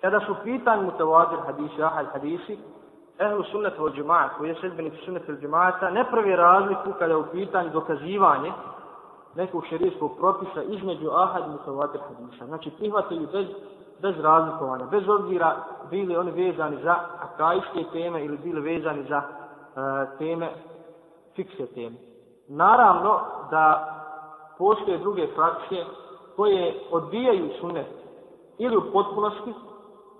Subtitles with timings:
[0.00, 2.58] Kada su pitanju mutavadir hadisi, ahad hadisi,
[3.18, 7.16] ehlu sunnet vol džemaat, koji je sedbenici sunnet vol džemaata, ne pravi razliku kada je
[7.16, 8.52] u pitanju dokazivanje
[9.34, 12.46] nekog šerijskog propisa između ahad i mutavadir hadisa.
[12.46, 13.46] Znači, prihvataju bez,
[14.02, 15.56] bez razlikovanja, bez obzira
[15.90, 20.48] bili oni vezani za akajske teme ili bili vezani za uh, teme,
[21.36, 21.96] fikse teme.
[22.48, 23.20] Naravno
[23.50, 23.94] da
[24.58, 25.84] postoje druge frakcije
[26.36, 27.86] koje odbijaju sunnet
[28.58, 29.54] ili u potpunosti,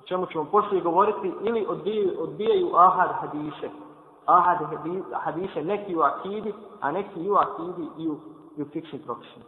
[0.09, 3.71] čemu ćemo poslije govoriti, ili odbijaju, odbijaju ahad hadise.
[4.27, 4.59] Ahad
[5.12, 8.16] hadise neki u akidi, a neki u akidi i u,
[8.57, 9.45] i u fiksnim propisima.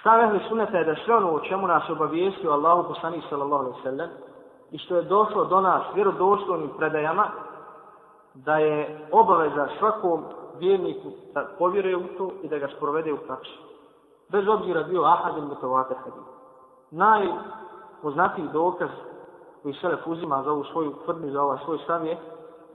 [0.00, 3.82] Stav ehli sunneta je da sve ono o čemu nas obavijestio Allahu poslanih sallallahu alaihi
[3.82, 4.08] sallam
[4.70, 7.26] i što je došlo do nas vjerodostojnim predajama,
[8.34, 10.24] da je obaveza svakom
[10.58, 13.58] vjerniku da povjeruje u to i da ga sprovede u praksu.
[14.28, 16.26] Bez obzira bio ahad ili mutavater hadis.
[16.90, 18.88] Najpoznatiji dokaz
[19.65, 22.17] koji Selef uzima za ovu svoju tvrdnju, za ovaj svoj stav je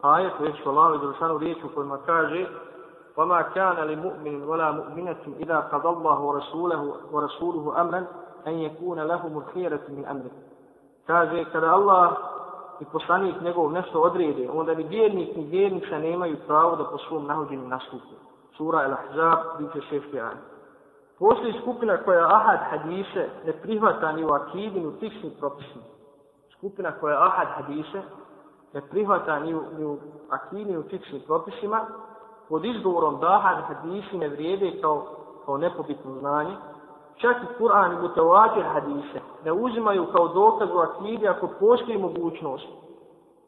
[0.02, 2.46] ajet, to je što Allah je završanu riječu kojima kaže
[3.16, 8.06] وَمَا كَانَ لِمُؤْمِنٍ وَلَا مُؤْمِنَةٍ إِذَا قَدَ اللَّهُ وَرَسُولَهُ وَرَسُولُهُ أَمْرًا
[8.46, 10.30] أَنْ يَكُونَ لَهُمُ الْخِيرَةِ مِنْ أَمْرِ
[11.06, 12.16] Kaže, kada Allah
[12.80, 17.26] i poslanik njegov nešto odrede, onda ni vjernik ni vjernica nemaju pravo da po svom
[17.26, 18.14] nahođenju nastupu.
[18.56, 20.40] Sura El-Ahzab, biće šešti ajde.
[21.18, 25.84] Postoji skupina koja ahad hadise ne prihvata ni u akidi, ni u fiksnim propisima.
[26.61, 28.01] Skupina koja ahad hadise
[28.73, 29.97] ne prihvata ni u, ni u
[30.29, 31.85] akini u fiksnim propisima,
[32.49, 35.05] pod izgovorom da ahad hadisi ne vrijede kao,
[35.45, 36.55] kao nepobitno znanje,
[37.15, 42.67] čak i Kur'an i mutavatir hadise ne uzimaju kao dokaz u akidi ako postoji mogućnost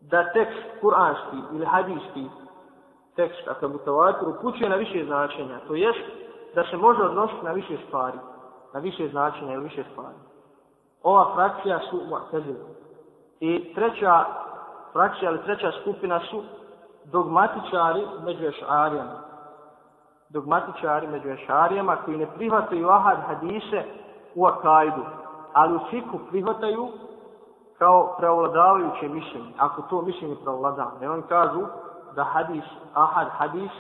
[0.02, 2.30] da tekst kur'anski ili hadijski
[3.16, 5.60] tekst, ako je mutavatir, upućuje na više značenja.
[5.68, 6.06] To jest
[6.56, 8.18] da se može odnositi na više stvari,
[8.74, 10.18] na više značenja ili više stvari.
[11.04, 12.83] Ova frakcija su mu'tazila.
[13.44, 14.26] I treća
[14.94, 16.44] frakcija ali treća skupina su
[17.12, 19.20] dogmatičari među ešarijama.
[20.30, 23.84] Dogmatičari među ešarijama koji ne prihvataju ahad hadise
[24.36, 25.02] u akajdu,
[25.54, 26.88] ali u fiku prihvataju
[27.78, 30.92] kao preovladavajuće mišljenje, ako to mišljenje preovladava.
[31.02, 31.62] Ne oni kažu
[32.16, 32.64] da hadis,
[32.94, 33.72] ahad hadis,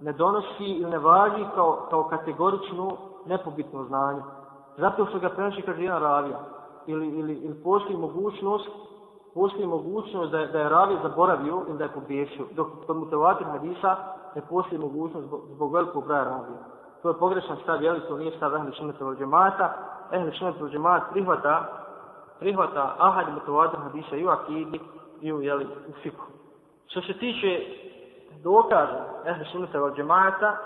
[0.00, 4.22] ne donosi ili ne važi kao, kao kategorično nepobitno znanje.
[4.76, 6.38] Zato što ga prenosi kaže jedan ravija.
[6.86, 8.68] Ili, ili, ili postoji mogućnost
[9.34, 12.44] postoji mogućnost da je, da je ravi zaboravio ili da je pogriješio.
[12.54, 13.96] Dok kod mutavatir hadisa
[14.34, 16.58] ne postoji mogućnost zbog, zbog velikog broja ravija.
[17.02, 19.72] To je pogrešan stav, jel to nije stav ehli sunnata od džemata.
[20.12, 21.64] Ehli sunnata džemata prihvata,
[22.38, 24.80] prihvata ahad mutavatir hadisa i u akidi
[25.20, 26.24] i u, jeli, u fiku.
[26.86, 27.60] Što se tiče
[28.42, 30.56] dokaza ehli sunnata wal džemaata,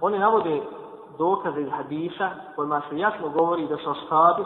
[0.00, 0.62] oni navode
[1.18, 4.44] dokaze iz hadisa kojima se jasno govori da su ashabi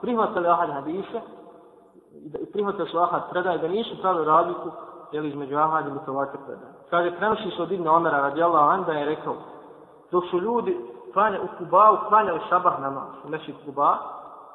[0.00, 1.20] prihvatali ahad hadisa
[2.24, 4.70] i prihvatali su ahad predaj da nisu pravi razliku
[5.12, 6.68] jel, između ahad i mutavatir predaj.
[6.90, 9.34] Kaže, prenosi se od Ibne Omera radijallahu an da je rekao
[10.10, 10.76] dok su ljudi
[11.12, 13.96] klanja, u Kubau klanjali sabah namaz u Mešid Kuba,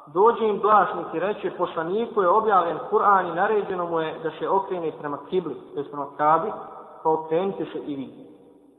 [0.06, 4.48] dođe im glasnik i reče poslaniku je objavljen Kur'an i naređeno mu je da se
[4.48, 6.52] okrene prema kibli, to je prema kabi,
[7.02, 8.32] pa okrenite se i vi.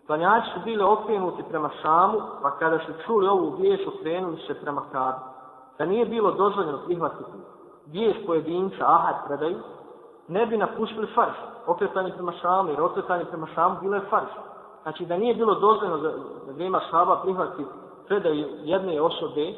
[0.08, 4.82] Klanjači su bili okrenuti prema Šamu, pa kada su čuli ovu vijest, okrenuli se prema
[4.92, 5.20] Kabi.
[5.78, 7.32] Da nije bilo dozvoljeno prihvatiti
[7.86, 9.60] vijest pojedinca, ahad predaju,
[10.28, 11.34] ne bi napustili farz.
[11.68, 14.28] okretanje prema Šamu, jer okretanje prema Šamu bilo je farz.
[14.84, 16.12] Znači da nije bilo dozvoljeno za
[16.54, 17.66] vrijeme Šaba prihvatiti
[18.08, 19.54] predaju jedne osobe,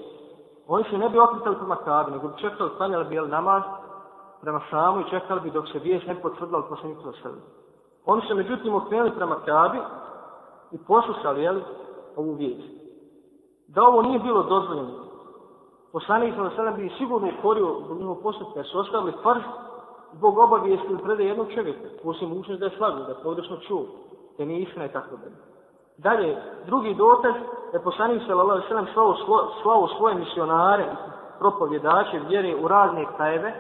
[0.68, 3.64] oni se ne bi okretali prema Kabi, nego bi čekali, stanjali bi namaz
[4.42, 7.36] prema Šamu i čekali bi dok se vijest ne potvrdila od poslanika sebe.
[8.06, 9.80] Oni se međutim okrenuli prema Kabi
[10.72, 11.64] i poslušali jeli,
[12.16, 12.70] ovu vijest.
[13.68, 14.90] Da ovo nije bilo dozvoljeno,
[15.96, 19.44] poslanik sa sada bi sigurno ukorio zbog njihov postupka, su ostavili farz
[20.14, 23.86] zbog obavijesti ili predaje jednog čovjeka, poslije mogućnost da je slagu, da je pogrešno čuo,
[24.38, 25.36] da nije istina i tako dalje.
[25.98, 27.34] Dalje, drugi dotaz
[27.74, 29.16] je poslanik sallallahu alejhi ve sellem
[29.64, 30.86] slao svoje misionare
[31.40, 33.54] propovjedače vjere u razne krajeve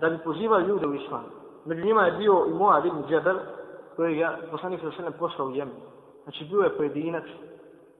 [0.00, 1.24] da bi pozivali ljude u islam.
[1.64, 3.36] Među njima je bio i Moab ibn Džebel,
[3.96, 5.74] koji ja poslanik sa sredem poslao u Jemen.
[6.22, 7.24] Znači bio je pojedinac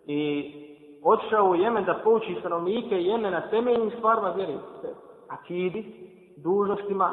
[0.06, 0.69] i
[1.04, 4.58] otišao u Jemen da pouči stanovnike Jemena temeljnim stvarima vjeri.
[5.28, 7.10] Akidi, dužnostima,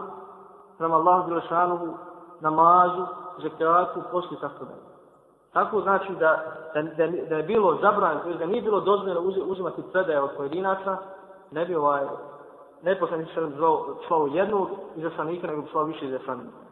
[0.78, 1.98] prema Allahu Đelešanovu,
[2.42, 3.06] namazu,
[3.42, 4.74] zekatu, posli tako da.
[5.54, 6.44] Tako znači da,
[6.74, 10.30] da, da, da je bilo zabranjeno, to je da nije bilo dozvoljeno uzimati predaje od
[10.38, 10.98] pojedinaca,
[11.52, 12.06] ne bi ovaj,
[12.84, 16.68] ne poslanik sa jednog zvao jednog izaslanika, nego bi slao više izaslanika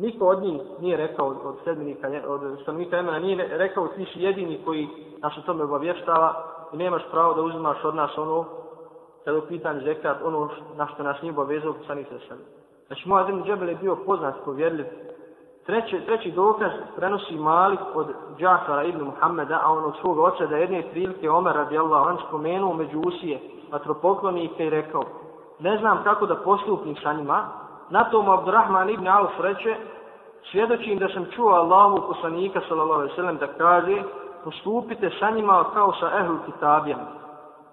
[0.00, 4.60] niko od njih nije rekao od sedminika, od stanovnika Jemena, nije rekao ti si jedini
[4.64, 8.44] koji nas o tome obavještava i nemaš pravo da uzimaš od nas ono,
[9.24, 12.38] kada je pitan zekat, ono na što nas nije obavezao, sa nisam sam.
[12.86, 14.86] Znači, Muaz ibn Džebel je bio poznat, povjerljiv.
[15.66, 18.06] Treći, treći dokaz prenosi Malik od
[18.38, 22.74] Džafara ibn Muhammeda, a on od svog oca da jedne prilike Omer radijallahu an spomenuo
[22.74, 23.40] među usije
[23.72, 25.02] vatropoklonike i rekao
[25.60, 27.48] ne znam kako da postupim sa njima.
[27.90, 29.76] Na tom Abdurrahman ibn Auf reče
[30.50, 34.02] svjedočim da sam čuo Allahu poslanika sallallahu alejhi ve sellem da kaže
[34.44, 37.06] postupite sa njima kao sa ehlu kitabijama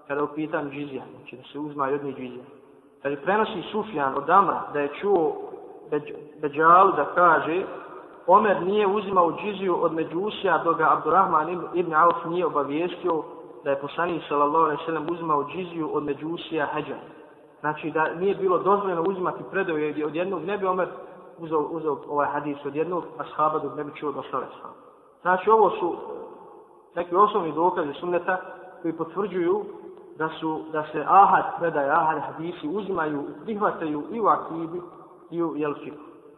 [0.08, 2.44] kada u pitanju džizija, znači da se uzma jedni džizija.
[3.02, 5.36] Kad je prenosi Sufjan od Amra da je čuo
[6.42, 7.64] Beđalu da kaže
[8.28, 13.24] Omer nije uzimao džiziju od Međusija dok ga Abdurrahman ibn Auf nije obavijestio
[13.64, 16.96] da je poslanik sallallahu alejhi ve sellem uzimao džiziju od Međusija Hadža.
[17.60, 20.88] Znači da nije bilo dozvoljeno uzimati predoje od jednog, ne bi Omer
[21.38, 24.46] uzeo, uzeo ovaj hadis od jednog ashaba dok ne bi čuo od ostale
[25.22, 25.96] Znači ovo su
[26.98, 28.38] neki osnovni dokazi sunneta
[28.82, 29.66] koji potvrđuju
[30.18, 34.82] da su da se ahad predaje ahad hadisi uzimaju prihvataju i u akidi
[35.32, 36.07] i u jelfiku